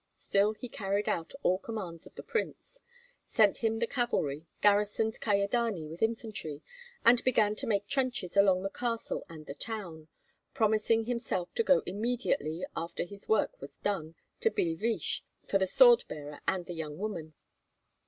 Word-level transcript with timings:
Still 0.15 0.53
he 0.53 0.67
carried 0.67 1.07
out 1.07 1.31
all 1.43 1.59
commands 1.59 2.07
of 2.07 2.15
the 2.15 2.23
prince, 2.23 2.81
sent 3.23 3.57
him 3.59 3.77
the 3.77 3.85
cavalry, 3.85 4.47
garrisoned 4.59 5.21
Kyedani 5.21 5.87
with 5.87 6.01
infantry, 6.01 6.63
and 7.05 7.23
began 7.23 7.53
to 7.57 7.67
make 7.67 7.85
trenches 7.85 8.35
along 8.35 8.63
the 8.63 8.71
castle 8.71 9.23
and 9.29 9.45
the 9.45 9.53
town, 9.53 10.07
promising 10.55 11.03
himself 11.03 11.53
to 11.53 11.61
go 11.63 11.83
immediately 11.85 12.65
after 12.75 13.05
this 13.05 13.29
work 13.29 13.61
was 13.61 13.77
done 13.77 14.15
to 14.39 14.49
Billeviche 14.49 15.21
for 15.45 15.59
the 15.59 15.67
sword 15.67 16.03
bearer 16.07 16.39
and 16.47 16.65
the 16.65 16.73
young 16.73 16.97
woman. 16.97 17.35